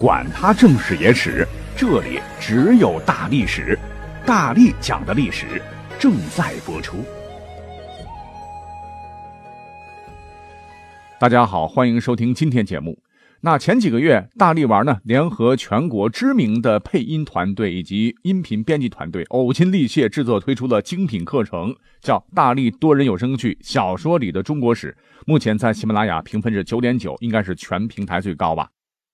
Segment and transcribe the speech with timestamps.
[0.00, 1.44] 管他正史野史，
[1.76, 3.76] 这里只有大历史，
[4.24, 5.60] 大力讲的历史
[5.98, 6.98] 正在播出。
[11.18, 12.96] 大家好，欢迎收听今天节目。
[13.40, 24.96] 那前几个月，大力丸呢联合全国知名的配音团队以及音频编辑团队，呕心沥血制作推出了精品课程，叫《大力多人有声剧小说里的中国史》。
[25.26, 28.68] 目前在喜马拉雅评分是九点九，应该是全平台最高吧。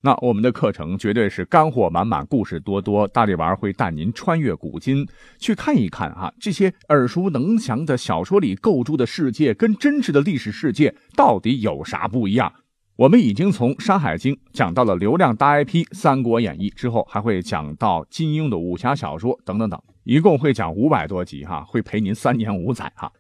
[0.04, 3.08] 那我们的课程绝对是干货满满，故事多多。
[3.08, 12.52] 大力丸会带您穿越古今，去看一看哈，这些耳熟能详的小说里构筑的世界，跟真实的历史世界到底有啥不一样？
[12.96, 23.10] 我们已经从《山海经》讲到了流量大 IP《三国演义》，之后还会讲到金庸的武侠小说等等等，一共会讲五百多集哈，会陪您三年五载哈。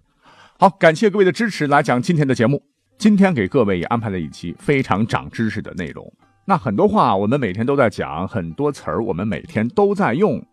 [0.58, 2.62] 好，感谢各位的支持，来讲今天的节目。
[2.98, 6.12] 今天给各位也安排了一期非常长知识的内容。
[6.46, 10.44] 那很多话我们每天都在讲，很多词儿我们每天都在用，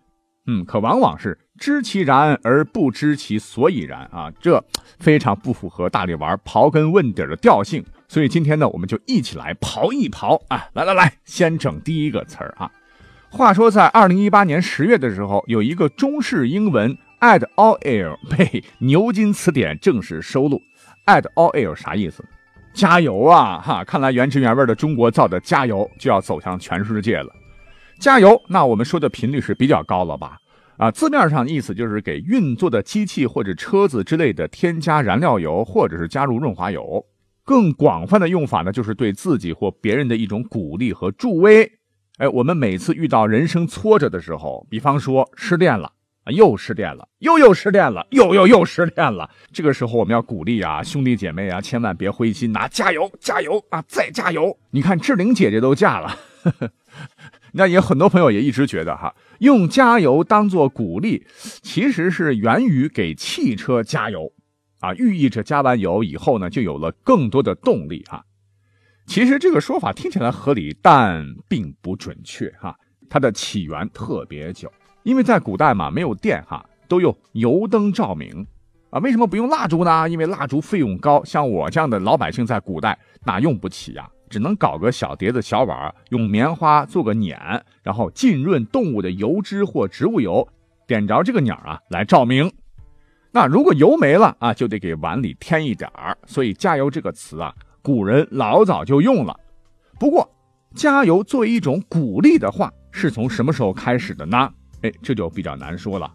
[0.48, 4.64] 嗯，可往往是知其然而不知其所以然啊，这
[5.00, 7.83] 非常不符合大力丸刨根问底的调性。
[8.08, 10.67] 所以今天呢，我们就一起来刨一刨啊！
[10.73, 12.72] 来来来，先整第一个词儿啊。
[13.30, 20.61] 话说在二零一八年十月的时候，有一个中式英文 add all air 被牛津词典正式收录。
[21.05, 22.23] add all air 啥意思？
[22.73, 23.59] 加油啊！
[23.59, 27.31] 哈，看来原汁原味的中国造的加油就要走向全世界了。
[28.00, 30.38] 加油，那我们说的频率是比较高了吧？
[30.77, 37.05] 啊，字面上意思就是给运作的机器或者车子之类的添加燃料油，或者是加入润滑油。
[37.44, 41.69] 更广泛的用法呢，就是对自己或别人的一种鼓励和助威。
[42.17, 45.92] 哎，我们每次遇到人生挫折的时候，比方说失恋了。
[46.23, 49.30] 啊，又失恋了，又又失恋了，又又又失恋了。
[49.52, 54.55] 这个时候我们要鼓励啊，兄弟姐妹啊，千万别灰心呐，加油加油啊，再加油！
[54.69, 56.16] 你看志玲姐姐都嫁了，
[57.53, 61.25] 那也很多朋友也一直觉得哈，用加油当做鼓励，
[61.64, 64.31] 其实是源于给汽车加油
[64.80, 68.23] 啊，寓意着加完油以后呢，就有了更多的动力啊。
[69.08, 72.77] 其实这个说法听起来合理，但并不准确哈，
[73.10, 74.71] 它的起源特别久。
[75.04, 78.45] 因为在古代嘛，没有电哈，都用油灯照明，
[78.89, 80.08] 啊，为什么不用蜡烛呢？
[80.10, 87.38] 因为蜡烛费用高，像我这样的老百姓在古代那用不起呀，只能搞个小碟子、小碗，用棉花做个捻，
[87.82, 90.48] 然后浸润动物的油脂或植物油，
[90.86, 92.52] 点着这个鸟啊来照明。
[93.32, 96.17] 那如果油没了啊，就得给碗里添一点儿。
[96.28, 99.40] 所以“加油”这个词啊，古人老早就用了。
[99.98, 100.30] 不过，
[100.76, 104.52] 加油作为一种鼓励的话，是从什么时候开始的呢？
[104.81, 106.11] 哎，这就比较难说了。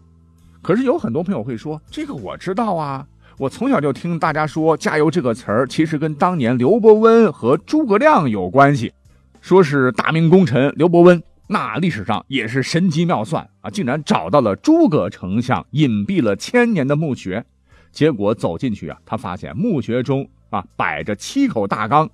[0.61, 3.07] 可是有很多朋友会说，这个我知道啊，
[3.37, 8.91] 我从小就听大家说“加油”这个词儿，其实跟当年刘伯温和诸葛亮有关系。
[9.39, 17.45] 说是大明功臣刘伯温，那历史上也是神机妙算啊，竟然找到了诸葛丞相隐蔽了千年的墓穴。
[17.93, 22.09] 结果走进去啊，他发现墓穴中啊摆着七口大缸，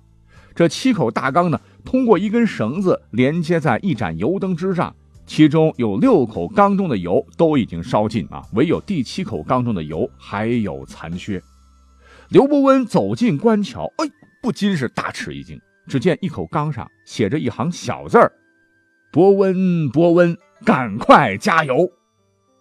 [0.54, 4.94] 这七口大缸呢，通过一根绳子连接在一盏油灯之上。
[5.26, 11.42] 其中有六口缸中的油都已经烧尽啊，唯有第七口缸中的油还有残缺。
[12.28, 14.06] 刘伯温走进官桥，哎，
[14.42, 15.60] 不禁是大吃一惊。
[15.86, 18.32] 只见一口缸上写着一行小字儿
[19.12, 21.90] ：“伯温，伯温，赶快加油！”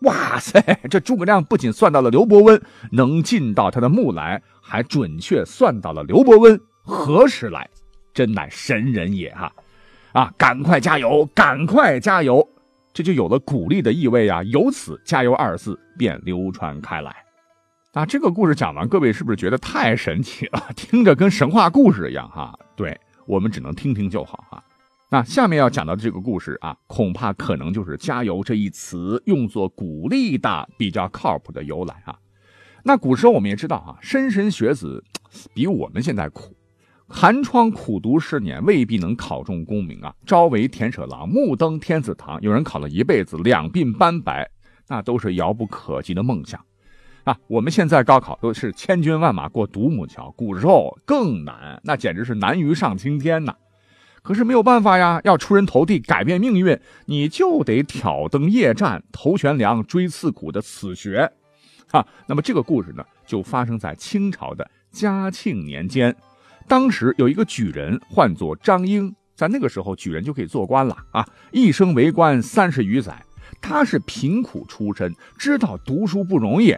[0.03, 7.69] 哇塞，这诸葛亮不仅算到了刘伯温能进到他的墓来，还准确算到了刘伯温何时来，
[8.13, 9.53] 真乃神人也哈！
[10.11, 12.45] 啊，赶快加油，赶快加油！
[12.93, 14.43] 这就有了鼓励的意味啊！
[14.43, 17.15] 由此“加油”二字便流传开来。
[17.93, 20.63] 啊，这个故事讲完，各位是不是觉得太神奇了？
[20.77, 22.57] 听着跟神话故事一样哈？
[22.75, 24.63] 对我们只能听听就好哈。
[25.09, 32.15] 那下面要讲到的这个故事啊，恐怕可能就是“加油”这一词用作鼓励的比较靠谱的由来啊。
[32.83, 35.03] 那古时候我们也知道啊，莘莘学子
[35.53, 36.55] 比我们现在苦。
[37.15, 40.11] 寒窗苦读十年，未必能考中功名啊！
[40.25, 42.41] 朝为田舍郎，暮登天子堂。
[42.41, 44.49] 有人考了一辈子，两鬓斑白，
[44.87, 46.59] 那都是遥不可及的梦想
[47.23, 47.37] 啊！
[47.45, 53.53] 我们现在高考都是千军万马过独木桥，古时候更难，那简直是难于上青天呐！
[54.23, 61.31] 可是没有办法呀，要出人头地，改变命运，你就得挑灯夜战，头悬梁，锥刺股的死学
[61.91, 62.05] 啊！
[62.25, 66.13] 那么这个故事呢，就发生在清朝的嘉庆年间。
[66.67, 71.27] 当时有一个举人，唤作张英，在那个时候举人就可以做官了啊！
[71.51, 73.23] 一生为官三十余载，
[73.61, 76.75] 他是贫苦出身，知道读书不容易，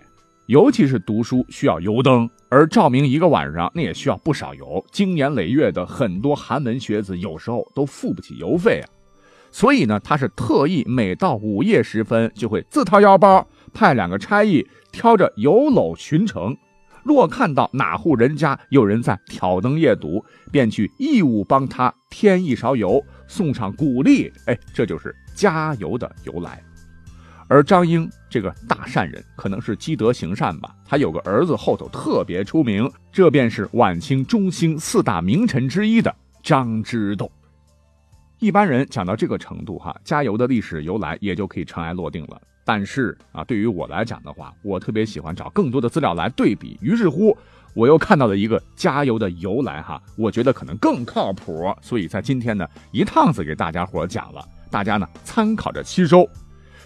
[0.47, 4.83] 尤其是读书需要油灯，而照明一个晚上那也需要不少油。
[4.91, 8.85] 经年累月的很多寒门学子，有时候都付不起邮费啊。
[9.51, 16.57] 所以呢，他是特意每到午夜时分，就会自掏腰包派两个差役挑着油篓巡城。
[17.05, 24.33] 若看到哪户人家有人在挑灯夜读，便去义务帮他添一勺油，送上鼓励。
[24.47, 26.63] 哎，这就是加油的由来。
[27.47, 30.75] 而张英这个大善人，可能是积德行善吧。
[30.83, 37.31] 他有个儿子后头特别出名，这便是晚清中兴四大名臣之一的张之洞。
[38.39, 42.41] 一般人讲到这个程度，哈，加油的历史由来也就可以尘埃落定了。
[42.65, 46.77] 但是啊，对于我来讲的话，我特别喜欢找更多的资料来对比。
[46.81, 47.37] 于是乎，
[47.73, 56.27] 我又看到了一个加油的由来，哈，我觉得可能更靠谱，所以在今天呢，一趟子给大家伙讲了，大家呢参考着吸收。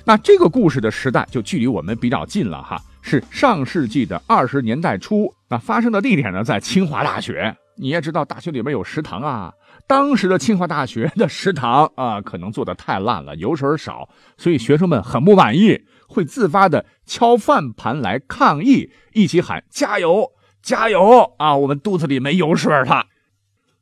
[0.05, 5.33] 那这个故事的时代就距离我们比较近了，哈，是上世纪的二十年代初。
[5.47, 7.55] 那发生的地点呢，在清华大学。
[7.75, 9.53] 你也知道，大学里面有食堂啊。
[9.89, 14.07] 当时的清华大学的食堂啊，可能做的太烂了，油水少，
[14.37, 20.31] 所以学生们很不满意，会自发的敲饭盘来抗议，一起喊加油
[20.61, 21.55] 加油啊！
[21.55, 23.07] 我们肚子里没油水了。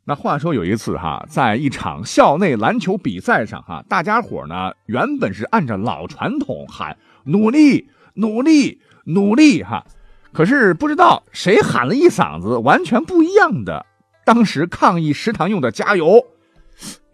[0.05, 9.85] 那话说有一次哈，在一场校内篮球比赛上哈，大家伙呢原本是按照老传统喊努力努力努力哈，
[10.31, 13.85] 可是不知道谁喊了一嗓子完全不一样的。
[14.27, 16.21] 当时抗议食堂用的加油，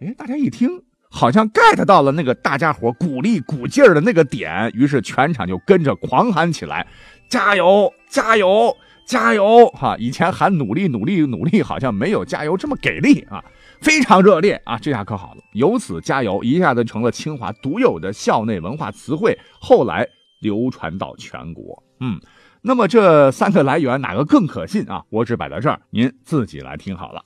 [0.00, 6.84] 哎，大家一听好像 get 到了那个大家伙鼓励鼓劲儿的那个点，于是全场就跟着狂喊起来
[7.30, 8.76] ：“加油，加油，
[9.06, 13.40] 加油！”哈，以前喊努力，努力，努力，好像没有加油这么给力啊，
[13.80, 20.04] 非常热烈啊，这下可好了，由此加油一下子成了清华独有的校内文化词汇，后来
[20.44, 21.82] 流传到全国。
[21.98, 22.20] 嗯。
[22.66, 25.04] 那么这三个来源哪个更可信啊？
[25.10, 27.22] 我只摆在这儿，您自己来听好了。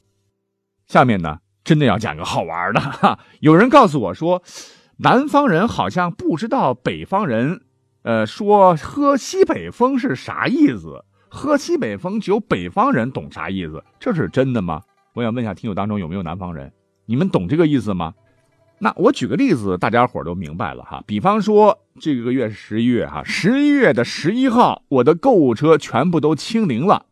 [0.88, 3.20] 下面呢，真的要讲个好玩的哈。
[3.38, 4.42] 有人告诉我说，
[4.96, 7.60] 南方人好像不知道北方人，
[8.02, 11.04] 呃，说喝西北风是啥意思？
[11.28, 13.84] 喝西北风只有北方人懂啥意思？
[14.00, 14.82] 这是真的吗？
[15.14, 16.72] 我想问一下听友当中有没有南方人，
[17.06, 18.12] 你们懂这个意思吗？
[18.80, 21.02] 那我举个例子，大家伙都明白了哈。
[21.06, 27.06] 比方说这个月是十一月哈，十一月的十一号，我的购物车全部都清零了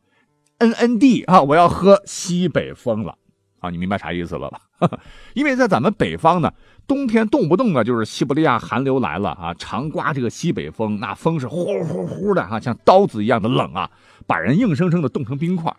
[0.59, 3.17] ，N N D 啊，我要喝西北风了
[3.61, 4.61] 啊，你明白啥意思了吧？
[5.35, 6.53] 因为在咱们北方呢，
[6.87, 13.91] 冬天动不动的就是西伯利亚寒流来了啊，常刮这个西北风，那风是呼呼呼的哈，像刀子一样的冷啊，
[14.27, 15.75] 把人硬生生的冻成冰块。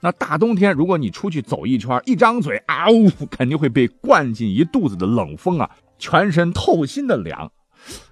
[0.00, 7.52] 那大冬天，如果你出去走一圈，一张嘴啊呜，肯定会被灌进一肚子的冷风啊，全身透心的凉，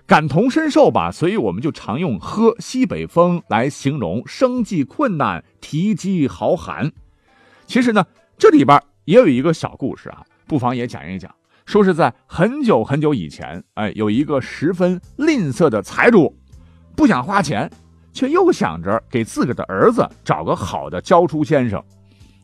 [0.06, 1.10] 感同身受吧。
[1.10, 6.92] 所以我们就常用喝西北风来形容生计困难、提饥豪寒。
[7.66, 8.04] 其实呢，
[8.36, 11.34] 这里边也有一个小故事啊，不妨也讲一讲。
[11.64, 16.34] 说是在很久很久以前，哎，有一个十分吝啬的财主，
[16.96, 17.70] 不想花钱。
[18.18, 21.80] 却又想着给自个的儿子找个好的教书先生，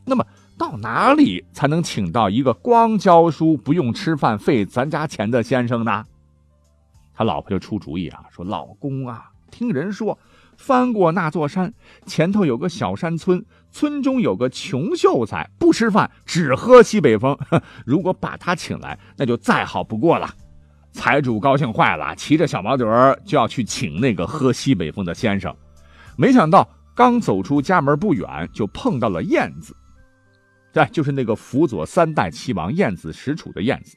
[0.05, 0.25] 那么
[0.57, 6.05] 到哪里才能请到一个光教书不用吃饭费咱家钱的先生呢？
[7.13, 10.17] 他老婆就出主意啊，说：“老公啊，听人说，
[10.57, 11.73] 翻过那座山
[12.05, 17.37] 前头有个小山村，村中有个穷秀才，不吃饭只喝西北风。
[17.85, 20.33] 如果把他请来，那就再好不过了。”
[20.95, 22.85] 财主高兴坏了，骑着小毛驴
[23.25, 25.53] 就要去请那个喝西北风的先生。
[26.17, 29.75] 没想到刚走出家门不远，就碰到了燕子。
[30.73, 33.95] 对，就是那个辅佐三代齐王燕子使楚的燕子。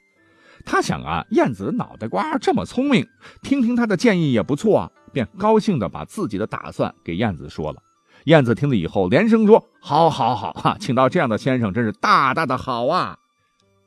[0.64, 3.06] 他想啊，燕子脑袋瓜这么聪明，
[3.42, 7.82] 听听他的建议也不错啊，便高兴的把自己的打算给燕子说了。
[8.24, 10.52] 燕子听了以后，连声说：“好，好，好！
[10.52, 13.16] 哈，请到这样的先生，真是大大的好啊！”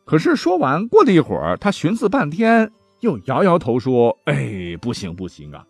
[0.05, 2.71] 可是说完，过了一会儿，他寻思半天，
[3.01, 5.63] 又摇摇头说：“哎，不行，不行啊！”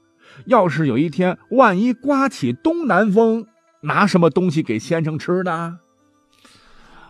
[0.45, 3.47] 要是有一天万一刮起东南风，
[3.81, 5.79] 拿什么东西给先生吃呢？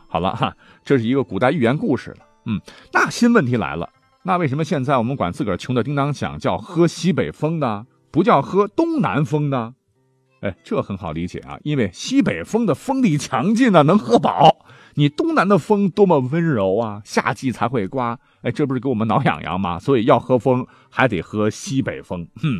[0.07, 2.17] 好了哈，这是一个古代寓言故事了。
[2.45, 2.59] 嗯，
[2.91, 3.89] 那新问题来了，
[4.23, 7.85] 那为什么现在我们管自个儿穷的叮当响叫喝西北风呢？
[8.11, 9.75] 不叫喝东南风呢？
[10.41, 14.65] 哎，这很好理解啊，因为西北风的风力强劲呢，能喝饱。
[14.95, 18.19] 你东南的风多么温柔啊，夏季才会刮。
[18.41, 19.79] 哎，这不是给我们挠痒痒吗？
[19.79, 22.27] 所以要喝风，还得喝西北风。
[22.41, 22.59] 哼。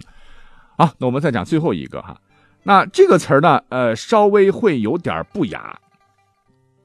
[0.82, 2.20] 好，那我们再讲最后一个哈，
[2.64, 5.80] 那这个词呢，呃，稍微会有点不雅，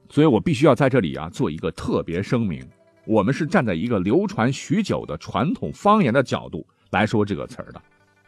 [0.07, 2.63] 所以我必须要在这里啊做一个特别声明，
[3.07, 7.81] 我们是站在一个流传许久的传统方言的角度来说这个词的，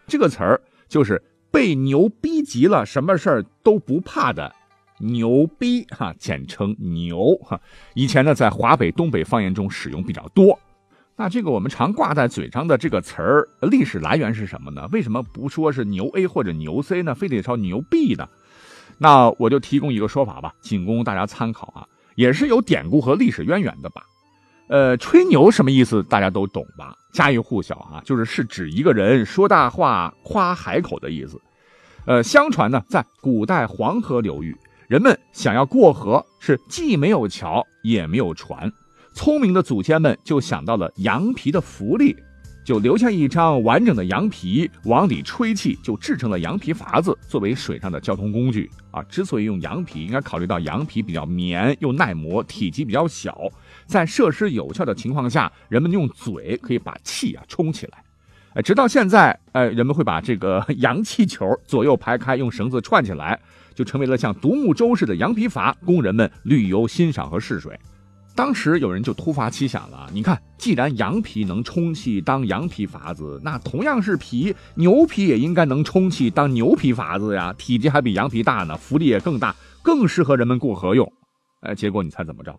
[0.08, 1.22] 这个词就是
[1.52, 4.52] 被牛逼急了，什么事都不怕的
[4.98, 7.62] 牛逼哈，简称牛哈，
[7.94, 10.60] 以前呢在华北、东北方言中使用比较多。
[11.20, 14.88] 那这个我们常挂在嘴上的这个词儿，历史来源是什么呢？
[14.90, 17.14] 为什么不说是牛 A 或者牛 C 呢？
[17.14, 18.26] 非得说牛 B 呢？
[18.98, 21.86] 那我就提供一个说法吧，仅供大家参考啊，
[22.16, 24.02] 也是有典故和历史渊源的吧。
[24.70, 26.02] 呃，吹牛什么意思？
[26.04, 26.96] 大家都懂吧？
[27.12, 31.38] 家喻户晓啊，就是是指一个人说大话、夸海口的意思。
[32.06, 34.56] 呃，相传呢，在古代黄河流域，
[34.88, 38.72] 人们想要过河，是既没有桥也没有船。
[39.14, 42.16] 聪明的祖先们就想到了羊皮的浮力，
[42.64, 49.02] 就留下一张完整的羊皮，往里吹气，就制成了羊皮筏子，作为水上的交通工具啊。
[49.04, 53.38] 之所以用羊皮，应该考虑到羊皮比较绵又耐磨，体积比较小，
[53.86, 58.04] 在设施有效的情况下，人们用嘴可以把气啊冲起来。
[58.64, 63.40] 直到现在，哎，人们会把这个羊气球左右排开，用绳子串起来，
[63.76, 67.80] 就成为了像独木舟似的羊皮筏，供人们旅游欣赏和试水。
[68.40, 79.54] 当时有人就突发奇想了，你看，既然羊皮能充气当羊皮筏子，那同样是皮，牛皮也应该能充气当牛皮筏子呀，体积还比羊皮大呢，浮力也更大，
[79.84, 81.06] 更适合人们过河用。
[81.60, 82.56] 哎，结果你猜怎么着？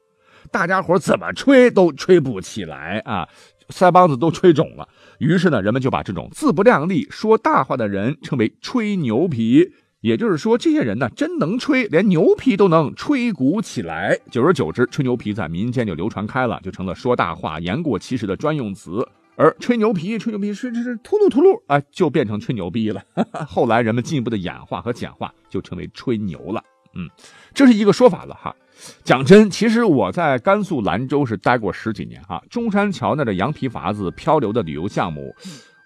[0.52, 3.26] 大家伙怎么吹都吹不起来啊，
[3.70, 4.86] 腮帮子都吹肿了。
[5.18, 9.66] 于是呢，人们就把这种自不量力、说大话的人称为吹牛皮。
[10.00, 14.18] 也就是说，这些人呢，真能吹，连牛皮都能吹鼓起来。
[14.30, 19.06] 久而久之，吹牛皮在民间就流传开了，就成了说大话、言过其实的专用词。
[19.36, 23.02] 而吹牛皮、吹牛皮，吹吹吹秃噜秃噜，哎，就变成吹牛逼了。
[23.46, 26.62] 后来人们进一步的演化和简化，就成为吹牛了。
[26.94, 27.06] 嗯，
[27.52, 28.56] 这是一个说法了哈。
[29.04, 35.34] 讲真，其实我在甘肃兰州是待过十几年哈，中山桥那的羊皮筏子漂流的旅游项目，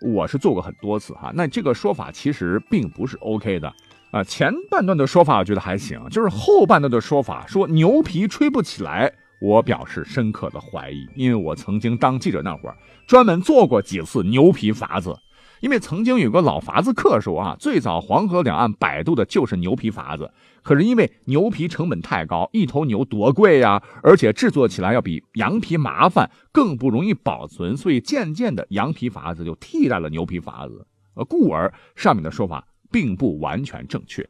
[0.01, 1.33] 我是做过很多次哈。
[1.35, 3.73] 那这个说法其实并不是 OK 的。
[4.15, 12.77] 啊，前半段的说法我觉得还行，就是后半段的说法说牛皮吹不起来，我表示深刻的怀疑，因为我曾经当记者那会儿，
[13.09, 15.19] 专门做过几次牛皮筏子，
[15.59, 20.31] 因为曾经有个老筏子客说啊，最早黄河两岸摆渡的就是牛皮筏子，
[20.63, 32.65] 可是因为牛皮成本太高，一头牛多贵呀，而且制作起来要比羊皮麻烦，更不容易保存，所以渐渐的羊皮筏子就替代了牛皮筏子，呃，故而上面的说法。
[32.95, 34.25] 并不完全正确，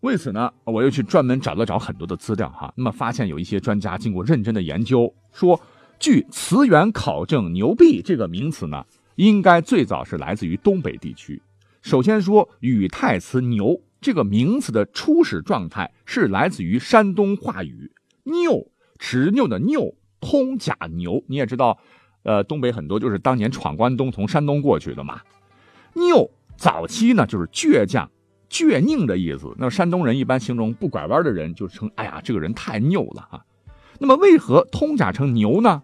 [0.00, 2.72] 为此呢，我又去专门找了找很多的资料哈。
[2.74, 5.60] 那么发现有一些专家经过认真的研究，说
[5.98, 8.82] 据词源考证，“牛币”这个名词呢，
[9.16, 11.42] 应该最早是来自于东北地区。
[11.82, 17.92] 首先说语态词“牛”这个名词的初始状态是来自于山东话语
[18.24, 18.66] “拗”，
[18.98, 21.22] 执拗的“拗”，通假牛。
[21.26, 21.78] 你也知道，
[22.22, 25.20] 呃，东北很多就是当年闯关东从山东过去的嘛
[25.92, 26.30] ，“拗”。
[26.56, 28.10] 早期呢，就是倔强、
[28.50, 29.54] 倔拧的意思。
[29.58, 33.44] 那山东人一般形容不拐弯的人，就称“哎呀，这个人太拗了啊”。
[33.98, 35.82] 那么为何通假成牛呢？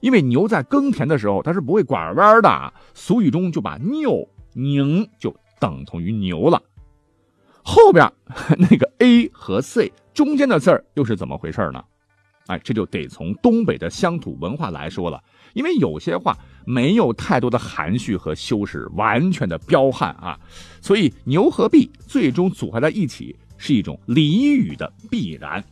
[0.00, 2.72] 因为牛在耕田的时候，它是不会拐弯的。
[2.94, 6.62] 俗语中就把拗、拧就等同于牛了。
[7.62, 8.10] 后边
[8.56, 11.84] 那个 A 和 C 中间的字儿又是怎么回事呢？
[12.46, 15.22] 哎，这就得从东北的乡土文化来说了。
[15.52, 20.38] 因为有些话没有太多的含蓄和修饰，完全的彪悍啊，
[20.80, 25.62] 所以牛和币最终组合在一起是一种俚语的必然。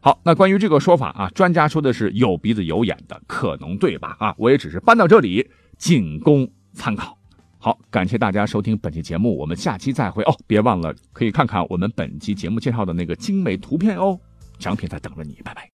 [0.00, 4.16] 好，那关于这个说法啊，专家说的是有鼻子有眼的，可能对吧？
[4.20, 5.44] 啊，我也只是搬到这里
[5.76, 7.18] 仅供参考。
[7.58, 10.36] 好，感谢大家收听本期节目，我们下期再会哦。
[10.46, 14.16] 别忘了可以看看我们本期节目介绍的那个精美图片哦，
[14.60, 15.66] 奖品在等着你，拜拜。